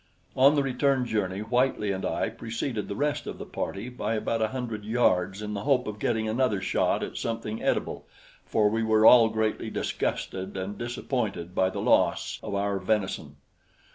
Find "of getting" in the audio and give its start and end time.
5.85-6.27